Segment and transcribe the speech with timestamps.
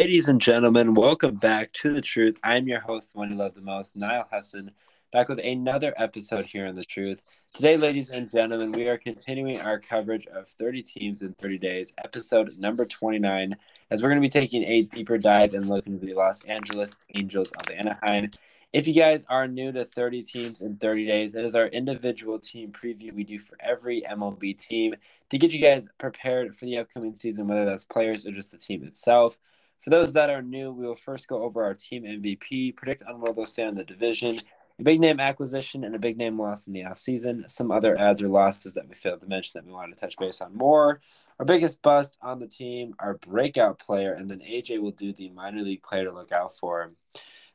[0.00, 2.38] Ladies and gentlemen, welcome back to The Truth.
[2.42, 4.70] I'm your host, the one you love the most, Niall Hesson,
[5.12, 7.20] back with another episode here on The Truth.
[7.52, 11.92] Today, ladies and gentlemen, we are continuing our coverage of 30 teams in 30 days,
[12.02, 13.54] episode number 29,
[13.90, 16.96] as we're going to be taking a deeper dive and look into the Los Angeles
[17.14, 18.30] Angels of Anaheim.
[18.72, 22.38] If you guys are new to 30 teams in 30 days, it is our individual
[22.38, 24.94] team preview we do for every MLB team
[25.28, 28.56] to get you guys prepared for the upcoming season, whether that's players or just the
[28.56, 29.38] team itself.
[29.80, 33.20] For those that are new, we will first go over our team MVP, predict on
[33.20, 34.38] where they'll stand in the division,
[34.78, 37.50] a big name acquisition, and a big name loss in the offseason.
[37.50, 40.18] Some other ads or losses that we failed to mention that we wanted to touch
[40.18, 41.00] base on more.
[41.38, 45.30] Our biggest bust on the team, our breakout player, and then AJ will do the
[45.30, 46.92] minor league player to look out for.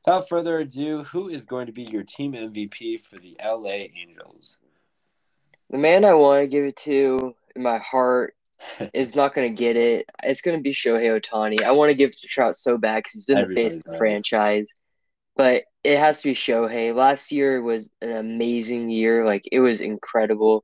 [0.04, 4.58] Without further ado, who is going to be your team MVP for the LA Angels?
[5.70, 8.36] The man I want to give it to in my heart
[8.94, 10.10] is not going to get it.
[10.24, 11.62] It's going to be Shohei Ohtani.
[11.64, 13.78] I want to give it to Trout so bad because he's been Everybody the face
[13.86, 14.72] of the franchise,
[15.36, 16.96] but it has to be Shohei.
[16.96, 19.26] Last year was an amazing year.
[19.26, 20.64] Like it was incredible.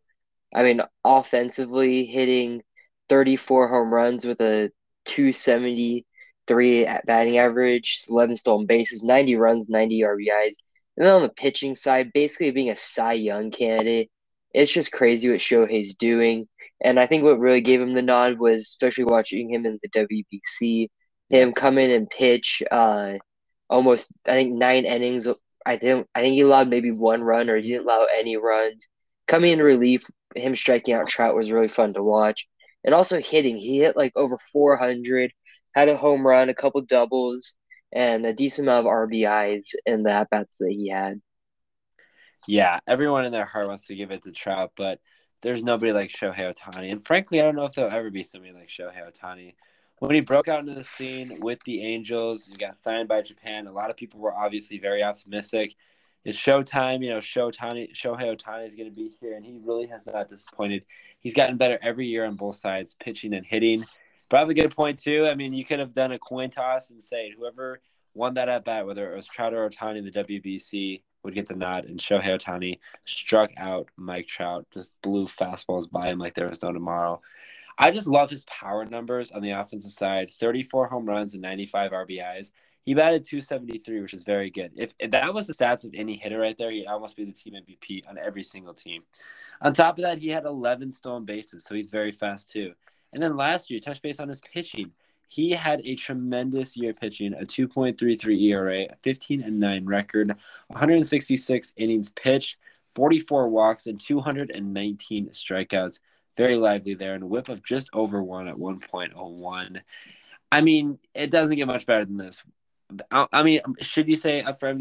[0.53, 2.61] I mean, offensively hitting
[3.09, 4.71] 34 home runs with a
[5.05, 10.55] 273 batting average, 11 stolen bases, 90 runs, 90 RBIs.
[10.97, 14.11] And then on the pitching side, basically being a Cy Young candidate.
[14.53, 16.47] It's just crazy what Shohei's doing.
[16.83, 19.89] And I think what really gave him the nod was especially watching him in the
[19.89, 20.87] WBC,
[21.29, 23.13] him come in and pitch uh,
[23.69, 25.27] almost I think nine innings.
[25.65, 28.87] I think I think he allowed maybe one run or he didn't allow any runs.
[29.27, 30.03] Coming in relief,
[30.35, 32.47] him striking out Trout was really fun to watch.
[32.83, 35.31] And also hitting, he hit like over 400,
[35.75, 37.55] had a home run, a couple doubles,
[37.91, 41.21] and a decent amount of RBIs in the at bats that he had.
[42.47, 44.99] Yeah, everyone in their heart wants to give it to Trout, but
[45.41, 46.91] there's nobody like Shohei Ohtani.
[46.91, 49.55] And frankly, I don't know if there'll ever be somebody like Shohei Ohtani.
[49.99, 53.67] When he broke out into the scene with the Angels and got signed by Japan,
[53.67, 55.75] a lot of people were obviously very optimistic.
[56.23, 60.05] It's Showtime, you know, Shohei Ohtani is going to be here, and he really has
[60.05, 60.85] not disappointed.
[61.19, 63.85] He's gotten better every year on both sides, pitching and hitting.
[64.29, 65.27] Probably a good point, too.
[65.27, 67.81] I mean, you could have done a coin toss and say whoever
[68.13, 71.47] won that at bat, whether it was Trout or Ohtani in the WBC, would get
[71.47, 76.33] the nod, and Shohei Ohtani struck out Mike Trout, just blew fastballs by him like
[76.33, 77.21] there was no tomorrow.
[77.77, 81.91] I just love his power numbers on the offensive side 34 home runs and 95
[81.91, 82.51] RBIs.
[82.83, 84.71] He batted 273, which is very good.
[84.75, 87.31] If, if that was the stats of any hitter right there, he'd almost be the
[87.31, 89.03] team MVP on every single team.
[89.61, 92.73] On top of that, he had 11 stolen bases, so he's very fast too.
[93.13, 94.91] And then last year, touch base on his pitching.
[95.31, 100.35] He had a tremendous year pitching, a 2.33 ERA, a 15 and 9 record,
[100.67, 102.57] 166 innings pitched,
[102.95, 106.01] 44 walks, and 219 strikeouts.
[106.35, 109.81] Very lively there, and a whip of just over one at 1.01.
[110.51, 112.43] I mean, it doesn't get much better than this.
[113.09, 114.75] I mean, should you say a for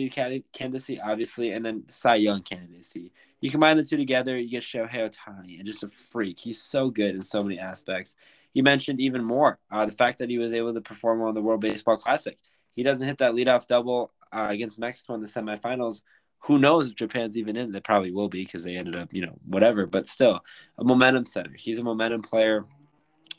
[0.53, 3.13] candidacy, obviously, and then Cy Young candidacy?
[3.41, 6.41] You combine the two together, you get Shohei Ohtani, and just a freak.
[6.41, 8.17] He's so good in so many aspects.
[8.53, 11.43] He mentioned even more uh, the fact that he was able to perform on the
[11.43, 12.37] World Baseball Classic.
[12.73, 16.03] He doesn't hit that leadoff double uh, against Mexico in the semifinals.
[16.45, 17.73] Who knows if Japan's even in?
[17.73, 19.87] They probably will be because they ended up, you know, whatever.
[19.87, 20.41] But still,
[20.79, 21.53] a momentum setter.
[21.57, 22.65] He's a momentum player.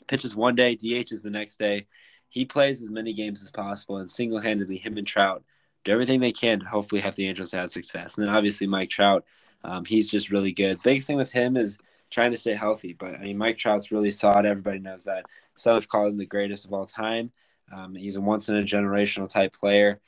[0.06, 1.86] Pitches one day, DHs the next day.
[2.28, 5.44] He plays as many games as possible, and single handedly, him and Trout
[5.84, 8.16] do everything they can to hopefully have the Angels have success.
[8.16, 9.24] And then obviously Mike Trout,
[9.64, 10.82] um, he's just really good.
[10.82, 11.78] Biggest thing with him is
[12.12, 12.92] trying to stay healthy.
[12.92, 14.46] But I mean, Mike Trout's really solid.
[14.46, 15.26] Everybody knows that.
[15.56, 17.32] Some have called him the greatest of all time.
[17.72, 20.00] Um, he's a once in a generational type player.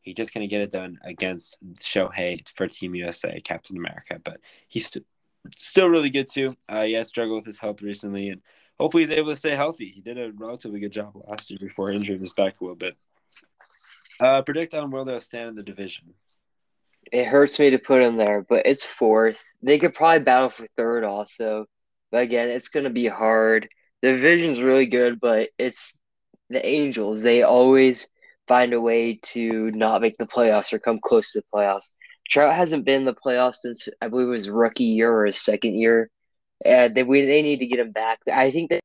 [0.00, 4.18] He just going to get it done against Shohei for Team USA, Captain America.
[4.24, 5.06] But he's st-
[5.56, 6.56] still really good too.
[6.68, 8.40] Uh, he has struggled with his health recently, and
[8.78, 9.88] hopefully he's able to stay healthy.
[9.88, 12.96] He did a relatively good job last year before injuring his back a little bit.
[14.18, 16.14] Uh, predict on where they'll stand in the division.
[17.12, 19.38] It hurts me to put him there, but it's fourth.
[19.62, 21.66] They could probably battle for third also.
[22.10, 23.68] But again, it's going to be hard.
[24.02, 25.96] The division's really good, but it's
[26.48, 27.22] the Angels.
[27.22, 28.08] They always
[28.48, 31.90] find a way to not make the playoffs or come close to the playoffs.
[32.28, 35.40] Trout hasn't been in the playoffs since I believe it was rookie year or his
[35.40, 36.10] second year.
[36.64, 38.18] And they we, they need to get him back.
[38.30, 38.80] I think that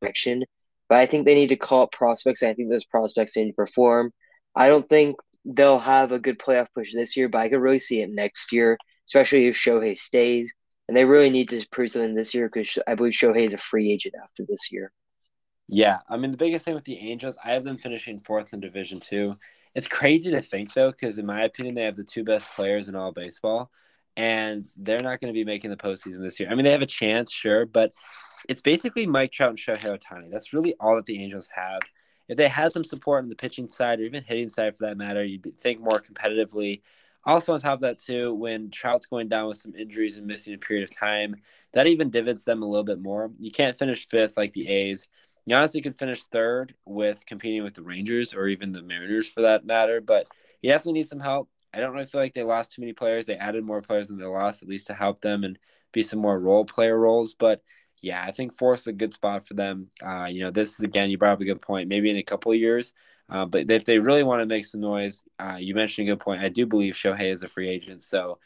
[0.00, 0.44] direction,
[0.88, 2.42] but I think they need to call up prospects.
[2.42, 4.12] I think those prospects need to perform.
[4.54, 7.78] I don't think they'll have a good playoff push this year, but I could really
[7.78, 8.78] see it next year,
[9.08, 10.52] especially if Shohei stays.
[10.88, 13.58] And they really need to prove something this year because I believe Shohei is a
[13.58, 14.92] free agent after this year.
[15.68, 18.60] Yeah, I mean the biggest thing with the Angels, I have them finishing fourth in
[18.60, 19.36] Division Two.
[19.74, 22.88] It's crazy to think though, because in my opinion, they have the two best players
[22.88, 23.70] in all baseball,
[24.16, 26.50] and they're not going to be making the postseason this year.
[26.50, 27.92] I mean, they have a chance, sure, but
[28.48, 30.30] it's basically Mike Trout and Shohei Ohtani.
[30.30, 31.80] That's really all that the Angels have.
[32.32, 34.96] If they had some support on the pitching side or even hitting side for that
[34.96, 36.80] matter, you'd think more competitively.
[37.24, 40.54] Also, on top of that, too, when Trout's going down with some injuries and missing
[40.54, 41.36] a period of time,
[41.74, 43.30] that even divots them a little bit more.
[43.38, 45.08] You can't finish fifth like the A's.
[45.44, 49.42] You honestly could finish third with competing with the Rangers or even the Mariners for
[49.42, 50.26] that matter, but
[50.62, 51.50] you definitely need some help.
[51.74, 53.26] I don't really feel like they lost too many players.
[53.26, 55.58] They added more players than they lost, at least to help them and
[55.92, 57.34] be some more role player roles.
[57.34, 57.62] But
[58.02, 59.88] yeah, I think fourth is a good spot for them.
[60.04, 61.88] Uh, you know, this again, you brought up a good point.
[61.88, 62.92] Maybe in a couple of years,
[63.28, 66.20] uh, but if they really want to make some noise, uh, you mentioned a good
[66.20, 66.42] point.
[66.42, 68.38] I do believe Shohei is a free agent, so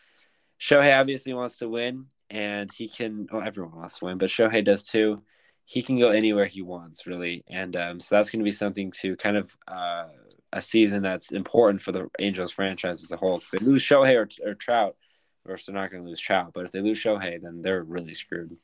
[0.60, 3.26] Shohei obviously wants to win, and he can.
[3.32, 5.22] Well, everyone wants to win, but Shohei does too.
[5.64, 8.92] He can go anywhere he wants, really, and um, so that's going to be something
[9.00, 10.06] to kind of uh,
[10.52, 13.38] a season that's important for the Angels franchise as a whole.
[13.38, 14.96] Because they lose Shohei or, or Trout,
[15.44, 18.14] or they're not going to lose Trout, but if they lose Shohei, then they're really
[18.14, 18.56] screwed.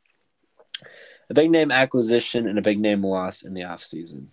[1.31, 4.27] A big name acquisition and a big name loss in the offseason.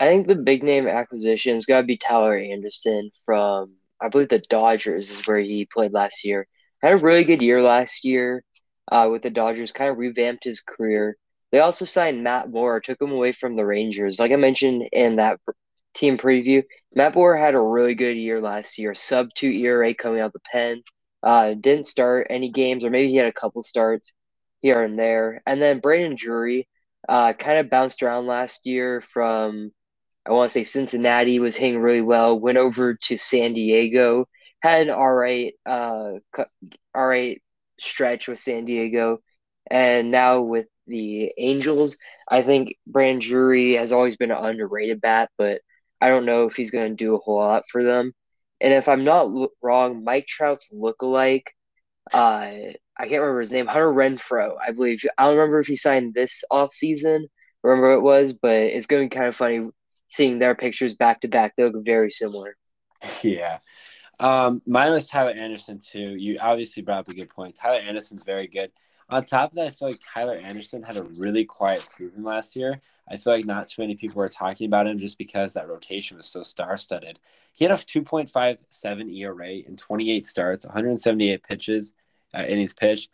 [0.00, 4.30] I think the big name acquisition has got to be Tyler Anderson from, I believe,
[4.30, 6.46] the Dodgers is where he played last year.
[6.80, 8.42] Had a really good year last year
[8.90, 11.18] uh, with the Dodgers, kind of revamped his career.
[11.52, 14.18] They also signed Matt Moore, took him away from the Rangers.
[14.18, 15.38] Like I mentioned in that
[15.92, 16.62] team preview,
[16.94, 20.40] Matt Moore had a really good year last year, sub two ERA coming out the
[20.50, 20.82] pen.
[21.22, 24.14] Uh, didn't start any games, or maybe he had a couple starts
[24.60, 25.42] here and there.
[25.46, 26.68] And then Brandon Drury
[27.08, 29.72] uh, kind of bounced around last year from,
[30.26, 34.28] I want to say Cincinnati was hitting really well, went over to San Diego,
[34.60, 36.12] had an all right, uh,
[36.94, 37.42] all right
[37.78, 39.18] stretch with San Diego.
[39.70, 41.96] And now with the Angels,
[42.28, 45.62] I think Brandon Drury has always been an underrated bat, but
[46.00, 48.12] I don't know if he's going to do a whole lot for them.
[48.60, 49.30] And if I'm not
[49.62, 51.46] wrong, Mike Trout's lookalike
[52.12, 52.50] uh,
[53.00, 55.02] I can't remember his name, Hunter Renfroe, I believe.
[55.16, 57.28] I don't remember if he signed this off season,
[57.62, 59.70] remember it was, but it's going to be kind of funny
[60.08, 61.54] seeing their pictures back to back.
[61.56, 62.56] They look very similar.
[63.22, 63.60] Yeah.
[64.18, 66.14] Um, mine was Tyler Anderson too.
[66.16, 67.54] You obviously brought up a good point.
[67.54, 68.70] Tyler Anderson's very good.
[69.08, 72.54] On top of that, I feel like Tyler Anderson had a really quiet season last
[72.54, 72.82] year.
[73.08, 76.18] I feel like not too many people were talking about him just because that rotation
[76.18, 77.18] was so star studded.
[77.54, 81.94] He had a 2.57 ERA in 28 starts, 178 pitches,
[82.34, 83.10] uh, innings pitched,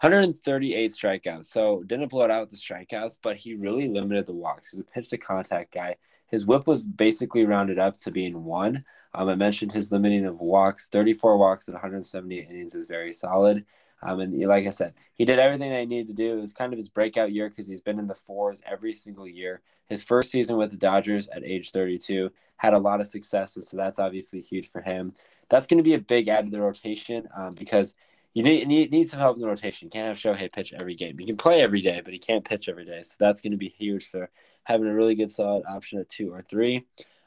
[0.00, 1.46] 138 strikeouts.
[1.46, 4.70] So didn't blow it out with the strikeouts, but he really limited the walks.
[4.70, 5.96] He's a pitch to contact guy.
[6.28, 8.84] His whip was basically rounded up to being one.
[9.14, 13.64] Um, I mentioned his limiting of walks, 34 walks in 178 innings is very solid.
[14.02, 16.38] Um, and like I said, he did everything they needed to do.
[16.38, 19.26] It was kind of his breakout year because he's been in the fours every single
[19.26, 19.60] year.
[19.88, 23.76] His first season with the Dodgers at age 32 had a lot of successes, so
[23.76, 25.12] that's obviously huge for him.
[25.48, 27.94] That's going to be a big add to the rotation um, because
[28.34, 29.90] you need, need need some help in the rotation.
[29.90, 31.16] Can't have Shohei pitch every game.
[31.18, 33.02] He can play every day, but he can't pitch every day.
[33.02, 34.30] So that's going to be huge for
[34.64, 36.84] having a really good solid option at two or three.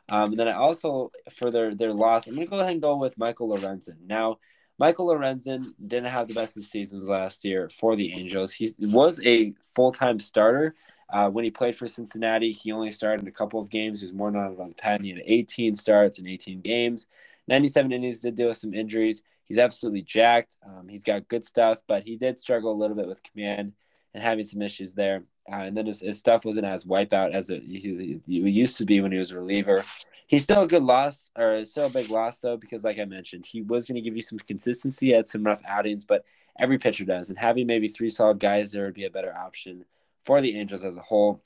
[0.09, 2.81] Um, and then I also for their their loss, I'm going to go ahead and
[2.81, 3.95] go with Michael Lorenzen.
[4.05, 4.39] Now,
[4.77, 8.51] Michael Lorenzen didn't have the best of seasons last year for the Angels.
[8.51, 10.75] He was a full time starter.
[11.09, 14.01] Uh, when he played for Cincinnati, he only started a couple of games.
[14.01, 15.03] He was more not on the pen.
[15.03, 17.07] He had 18 starts in 18 games.
[17.47, 19.23] 97 innings did deal with some injuries.
[19.51, 20.55] He's absolutely jacked.
[20.65, 23.73] Um, he's got good stuff, but he did struggle a little bit with command
[24.13, 25.25] and having some issues there.
[25.51, 28.85] Uh, and then his, his, stuff wasn't as wipeout as it he, he, used to
[28.85, 29.83] be when he was a reliever.
[30.27, 33.45] He's still a good loss, or still a big loss though, because like I mentioned,
[33.45, 35.07] he was going to give you some consistency.
[35.07, 36.23] He had some rough outings, but
[36.57, 37.27] every pitcher does.
[37.27, 39.83] And having maybe three solid guys there would be a better option
[40.23, 41.43] for the Angels as a whole.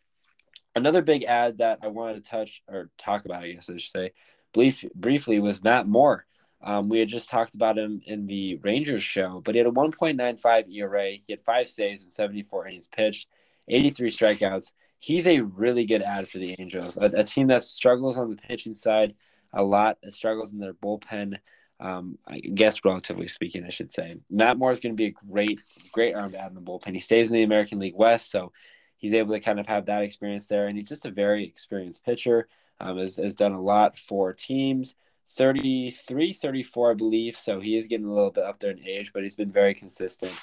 [0.76, 3.90] Another big ad that I wanted to touch or talk about, I guess I should
[3.90, 4.12] say,
[4.54, 6.28] brief, briefly, was Matt Moore.
[6.66, 9.72] Um, we had just talked about him in the Rangers show, but he had a
[9.72, 11.12] 1.95 ERA.
[11.12, 13.28] He had five saves and 74 innings pitched,
[13.68, 14.74] 83 strikeouts.
[14.98, 18.36] He's a really good ad for the Angels, a, a team that struggles on the
[18.36, 19.14] pitching side
[19.54, 21.38] a lot, struggles in their bullpen.
[21.80, 24.16] Um, I guess relatively speaking, I should say.
[24.32, 25.60] Matt Moore is going to be a great,
[25.92, 26.94] great arm to add in the bullpen.
[26.94, 28.52] He stays in the American League West, so
[28.98, 32.04] he's able to kind of have that experience there, and he's just a very experienced
[32.04, 32.48] pitcher.
[32.80, 34.96] Um, has, has done a lot for teams
[35.32, 37.36] 33, 34, I believe.
[37.36, 39.74] So he is getting a little bit up there in age, but he's been very
[39.74, 40.34] consistent.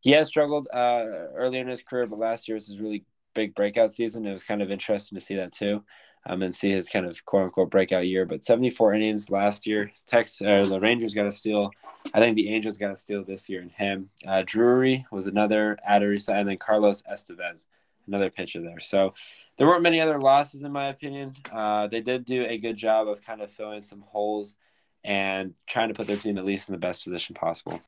[0.00, 1.04] He has struggled uh,
[1.34, 3.04] earlier in his career, but last year was his really
[3.34, 4.26] big breakout season.
[4.26, 5.82] It was kind of interesting to see that too,
[6.26, 8.24] um, and see his kind of quote unquote breakout year.
[8.24, 9.90] But 74 innings last year.
[10.06, 11.70] Tex, uh, the Rangers got a steal.
[12.14, 14.10] I think the Angels got a steal this year in him.
[14.26, 17.66] Uh, Drury was another adder, and then Carlos Estevez,
[18.08, 18.80] another pitcher there.
[18.80, 19.12] So
[19.56, 21.34] there weren't many other losses in my opinion.
[21.52, 24.56] Uh, they did do a good job of kind of filling some holes
[25.04, 27.80] and trying to put their team at least in the best position possible.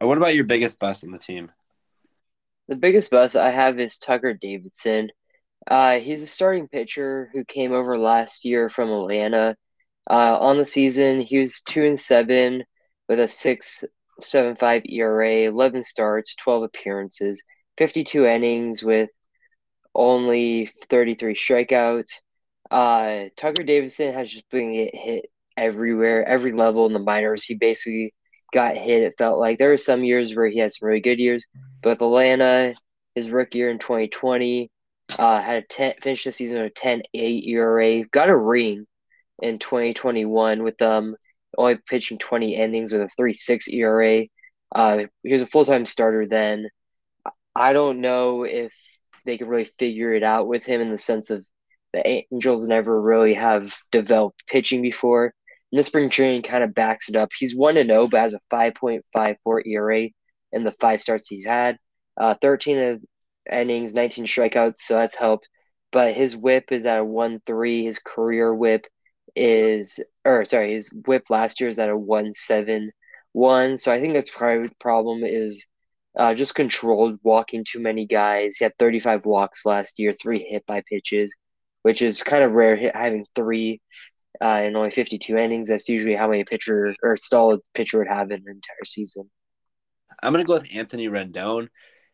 [0.00, 1.50] Uh, what about your biggest bust on the team?
[2.68, 5.10] The biggest bust I have is Tucker Davidson.
[5.66, 9.56] Uh, he's a starting pitcher who came over last year from Atlanta.
[10.10, 12.64] Uh, on the season, he was two and seven
[13.08, 13.84] with a six
[14.20, 17.42] seven five ERA, eleven starts, twelve appearances,
[17.76, 19.10] fifty two innings with
[19.94, 22.20] only thirty three strikeouts.
[22.70, 25.26] Uh, Tucker Davidson has just been get hit
[25.56, 27.44] everywhere, every level in the minors.
[27.44, 28.14] He basically
[28.52, 29.02] got hit.
[29.02, 31.46] It felt like there were some years where he had some really good years,
[31.82, 32.74] but Atlanta,
[33.14, 34.70] his rookie year in 2020,
[35.18, 38.86] uh, had a 10, finished the season with a 10 8 ERA, got a ring
[39.42, 41.16] in 2021 with them
[41.58, 44.24] only pitching 20 innings with a 3 6 ERA.
[44.74, 46.68] Uh, he was a full time starter then.
[47.54, 48.72] I don't know if
[49.24, 51.46] they could really figure it out with him in the sense of
[51.92, 55.34] the Angels never really have developed pitching before.
[55.70, 57.30] And the spring training kind of backs it up.
[57.36, 60.08] He's 1 to 0, but has a 5.54 ERA
[60.52, 61.78] in the five starts he's had.
[62.16, 63.00] Uh, 13
[63.50, 65.48] innings, 19 strikeouts, so that's helped.
[65.90, 67.84] But his whip is at a 1 3.
[67.84, 68.86] His career whip
[69.36, 72.90] is, or sorry, his whip last year is at a 1 7
[73.32, 73.76] 1.
[73.78, 75.66] So I think that's probably the problem is
[76.16, 78.56] uh, just controlled walking too many guys.
[78.56, 81.34] He had 35 walks last year, three hit by pitches,
[81.82, 83.80] which is kind of rare having three
[84.40, 85.68] uh, in only 52 innings.
[85.68, 89.30] That's usually how many pitcher or solid pitcher would have in an entire season.
[90.22, 91.68] I'm going to go with Anthony Rendon.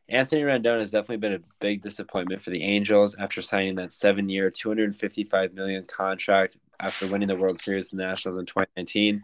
[0.08, 4.50] Anthony Rendon has definitely been a big disappointment for the Angels after signing that seven-year,
[4.50, 9.20] 255 million contract after winning the World Series the Nationals in 2019.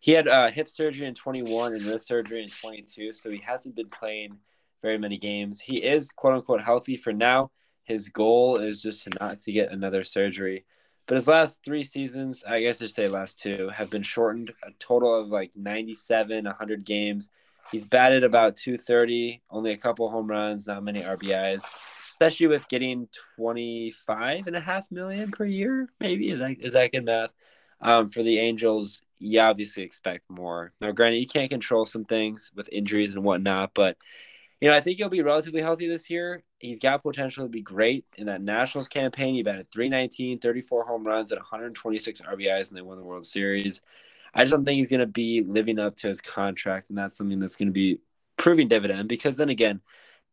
[0.00, 3.76] He had uh, hip surgery in 21 and wrist surgery in 22, so he hasn't
[3.76, 4.38] been playing
[4.82, 5.60] very many games.
[5.60, 7.50] He is quote unquote healthy for now.
[7.84, 10.64] His goal is just to not to get another surgery.
[11.06, 14.70] But his last three seasons, I guess I say last two, have been shortened a
[14.78, 17.30] total of like 97, 100 games.
[17.70, 21.64] He's batted about 230, only a couple home runs, not many RBIs,
[22.12, 25.88] especially with getting 25 and a half million per year.
[26.00, 27.30] Maybe is that, is that good math?
[27.82, 30.72] Um, for the Angels, you obviously expect more.
[30.80, 33.96] Now, granted, you can't control some things with injuries and whatnot, but
[34.60, 36.42] you know, I think he'll be relatively healthy this year.
[36.58, 39.34] He's got potential to be great in that Nationals campaign.
[39.34, 43.80] He batted 319, 34 home runs, and 126 RBIs, and they won the World Series.
[44.34, 47.16] I just don't think he's going to be living up to his contract, and that's
[47.16, 48.00] something that's going to be
[48.36, 49.80] proving dividend because then again,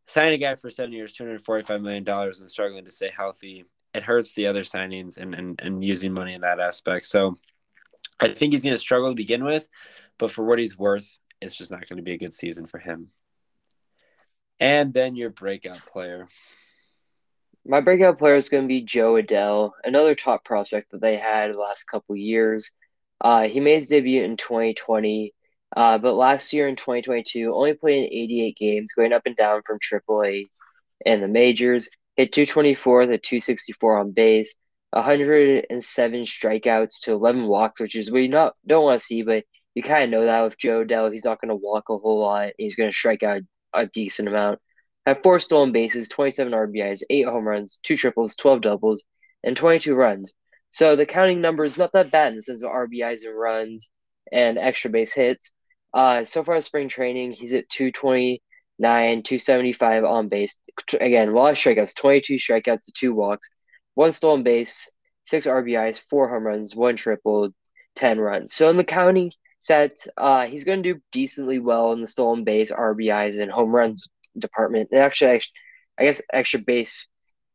[0.08, 4.34] signing a guy for seven years, $245 million, and struggling to stay healthy, it hurts
[4.34, 7.06] the other signings and, and, and using money in that aspect.
[7.06, 7.36] So
[8.19, 9.67] I think he's going to struggle to begin with,
[10.17, 12.79] but for what he's worth, it's just not going to be a good season for
[12.79, 13.09] him.
[14.59, 16.27] And then your breakout player.
[17.65, 21.53] My breakout player is going to be Jo Adell, another top prospect that they had
[21.53, 22.71] the last couple years.
[23.19, 25.33] Uh, he made his debut in 2020,
[25.75, 29.62] uh, but last year in 2022, only played in 88 games, going up and down
[29.65, 30.45] from AAA
[31.05, 31.89] and the majors.
[32.15, 34.55] Hit 224 to 264 on base,
[34.98, 39.44] 107 strikeouts to 11 walks, which is you not don't want to see, but
[39.75, 42.20] you kind of know that with Jo Adell, he's not going to walk a whole
[42.20, 42.54] lot.
[42.58, 44.60] He's going to strike out a decent amount.
[45.06, 49.04] Had four stolen bases, 27 RBIs, eight home runs, two triples, 12 doubles,
[49.44, 50.34] and 22 runs.
[50.72, 53.89] So the counting number is not that bad in the sense of RBIs and runs
[54.32, 55.51] and extra base hits.
[55.94, 58.39] Uh, so far, spring training, he's at 229,
[58.82, 60.60] 275 on base.
[61.00, 63.48] Again, a lot of strikeouts, 22 strikeouts to two walks,
[63.98, 64.92] one stolen base,
[65.24, 67.50] six RBIs, four home runs, one triple,
[67.96, 68.54] 10 runs.
[68.54, 72.44] So in the counting set, uh, he's going to do decently well in the stolen
[72.44, 74.89] base, RBIs, and home runs department.
[74.92, 75.42] And actually,
[75.98, 77.08] I guess extra base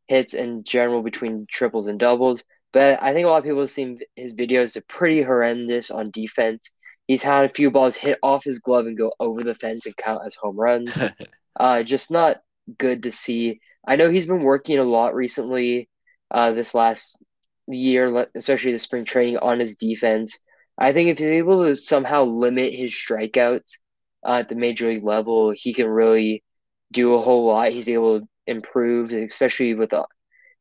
[0.08, 2.42] hits in general between triples and doubles.
[2.72, 4.72] But I think a lot of people have seen his videos.
[4.72, 6.72] They're pretty horrendous on defense.
[7.06, 9.96] He's had a few balls hit off his glove and go over the fence and
[9.96, 11.00] count as home runs.
[11.60, 12.40] uh, just not
[12.78, 13.60] good to see.
[13.86, 15.88] I know he's been working a lot recently,
[16.32, 17.22] uh, this last
[17.68, 20.38] year, especially the spring training on his defense.
[20.78, 23.78] I think if he's able to somehow limit his strikeouts
[24.26, 26.42] uh, at the major league level, he can really
[26.90, 27.72] do a whole lot.
[27.72, 30.06] He's able to improve, especially with the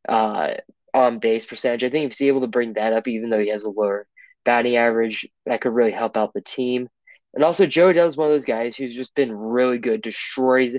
[0.07, 0.55] uh,
[0.93, 1.83] on base percentage.
[1.83, 4.07] I think if he's able to bring that up, even though he has a lower
[4.43, 6.89] batting average, that could really help out the team.
[7.33, 10.75] And also, Jo Adell is one of those guys who's just been really good, destroys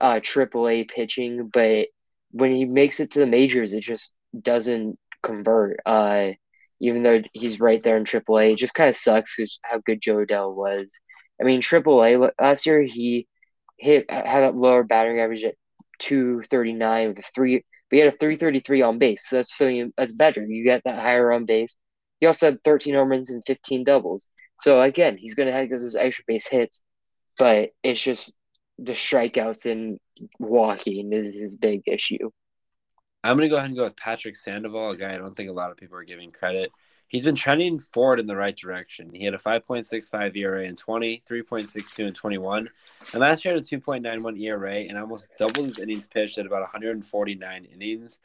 [0.00, 1.86] uh, AAA pitching, but
[2.32, 4.12] when he makes it to the majors, it just
[4.42, 5.80] doesn't convert.
[5.86, 6.32] Uh,
[6.80, 10.00] even though he's right there in AAA, it just kind of sucks because how good
[10.00, 11.00] Jo Adell was.
[11.40, 13.26] I mean, AAA last year he
[13.78, 15.56] hit had a lower batting average at
[15.98, 20.12] 239 with a three but he had a 333 on base, so that's so that's
[20.12, 20.44] better.
[20.44, 21.76] You get that higher on base.
[22.20, 24.26] He also had 13 home runs and 15 doubles.
[24.60, 26.80] So again, he's gonna have those extra base hits,
[27.38, 28.32] but it's just
[28.78, 29.98] the strikeouts and
[30.38, 32.30] walking is his big issue.
[33.24, 35.48] I'm going to go ahead and go with Patrick Sandoval, a guy I don't think
[35.48, 36.70] a lot of people are giving credit.
[37.08, 39.14] He's been trending forward in the right direction.
[39.14, 42.68] He had a 5.65 ERA in 20, 3.62 in 21,
[43.12, 46.60] and last year had a 2.91 ERA and almost doubled his innings pitched at about
[46.60, 48.20] 149 innings.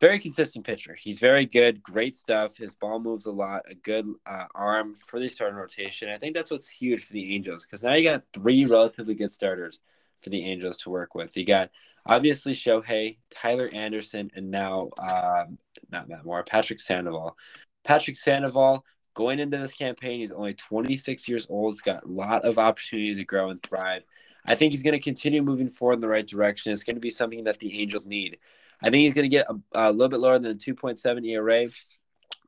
[0.00, 0.96] Very consistent pitcher.
[0.98, 2.56] He's very good, great stuff.
[2.56, 6.08] His ball moves a lot, a good uh, arm for the starting rotation.
[6.08, 9.30] I think that's what's huge for the Angels because now you got three relatively good
[9.30, 9.78] starters
[10.24, 11.36] for the Angels to work with.
[11.36, 11.70] You got
[12.06, 15.58] obviously Shohei, Tyler Anderson, and now um,
[15.92, 17.36] not Matt Moore, Patrick Sandoval.
[17.84, 21.74] Patrick Sandoval going into this campaign, he's only 26 years old.
[21.74, 24.02] He's got a lot of opportunities to grow and thrive.
[24.44, 26.72] I think he's going to continue moving forward in the right direction.
[26.72, 28.38] It's going to be something that the Angels need.
[28.82, 31.66] I think he's going to get a, a little bit lower than 2.7 ERA.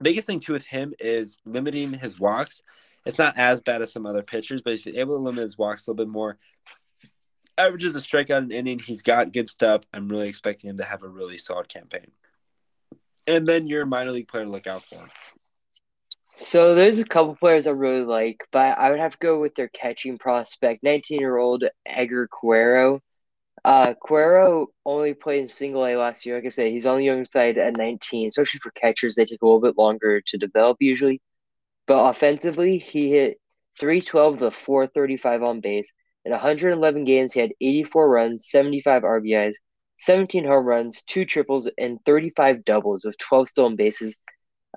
[0.03, 2.63] Biggest thing too with him is limiting his walks.
[3.07, 5.57] It's not as bad as some other pitchers, but if he's able to limit his
[5.57, 6.37] walks a little bit more,
[7.59, 8.79] averages a strikeout an inning.
[8.79, 9.83] He's got good stuff.
[9.93, 12.11] I'm really expecting him to have a really solid campaign.
[13.27, 15.09] And then your minor league player to look out for.
[16.39, 19.55] So there's a couple players I really like, but I would have to go with
[19.55, 23.01] their catching prospect, 19 year old Edgar Quero.
[23.65, 26.37] Uh, Quero only played in single A last year.
[26.37, 29.17] Like I said, he's on the young side at 19, especially for catchers.
[29.17, 31.23] They take a little bit longer to develop usually.
[31.87, 33.41] But offensively, he hit
[33.81, 35.93] 312 to 435 on base.
[36.27, 39.55] In 111 games, he had 84 runs, 75 RBIs,
[39.99, 44.17] 17 home runs, two triples, and 35 doubles with 12 stolen bases.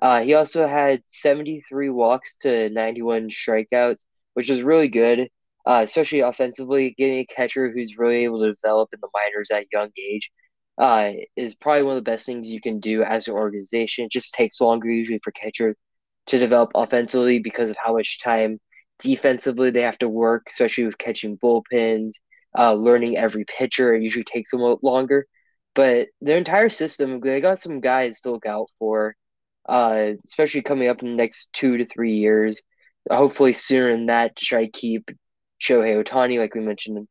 [0.00, 4.04] Uh, he also had 73 walks to 91 strikeouts,
[4.34, 5.28] which is really good,
[5.66, 6.94] uh, especially offensively.
[6.96, 10.30] Getting a catcher who's really able to develop in the minors at a young age
[10.78, 14.04] uh, is probably one of the best things you can do as an organization.
[14.04, 15.74] It just takes longer usually for catcher
[16.28, 18.60] to develop offensively because of how much time
[19.00, 22.12] defensively they have to work, especially with catching bullpens,
[22.58, 23.94] uh, learning every pitcher.
[23.94, 25.26] It usually takes a little longer.
[25.74, 29.14] But their entire system, they got some guys to look out for
[29.68, 32.60] uh, especially coming up in the next two to three years.
[33.10, 35.10] Hopefully sooner than that to try to keep
[35.60, 37.06] Shohei Ohtani, like we mentioned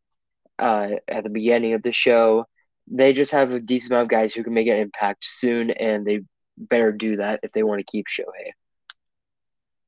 [0.57, 2.45] uh, at the beginning of the show.
[2.87, 6.05] They just have a decent amount of guys who can make an impact soon, and
[6.05, 6.21] they
[6.57, 8.51] better do that if they want to keep Shohei.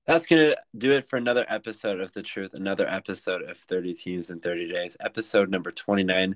[0.06, 3.94] That's going to do it for another episode of The Truth, another episode of 30
[3.94, 6.36] Teams in 30 Days, episode number 29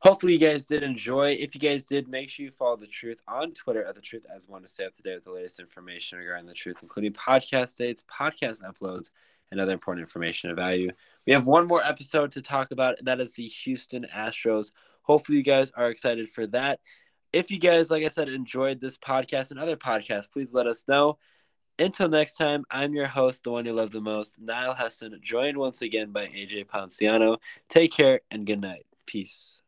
[0.00, 1.32] hopefully you guys did enjoy.
[1.32, 4.24] If you guys did, make sure you follow the truth on Twitter at the truth
[4.34, 7.12] as one to stay up to date with the latest information regarding the truth, including
[7.12, 9.10] podcast dates, podcast uploads,
[9.50, 10.90] and other important information of value.
[11.26, 12.96] We have one more episode to talk about.
[13.02, 14.72] That is the Houston Astros.
[15.02, 16.80] Hopefully you guys are excited for that.
[17.32, 20.84] If you guys, like I said, enjoyed this podcast and other podcasts, please let us
[20.88, 21.18] know.
[21.78, 25.58] Until next time, I'm your host, the one you love the most, Niall Heston, joined
[25.58, 27.36] once again by AJ Ponciano.
[27.68, 28.86] Take care and good night.
[29.04, 29.60] Peace.